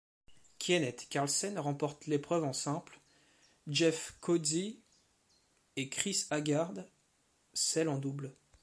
[0.57, 2.99] Kenneth Carlsen remporte l'épreuve en simple,
[3.67, 4.79] Jeff Coetzee
[5.75, 6.73] et Chris Haggard
[7.53, 8.35] celle en double.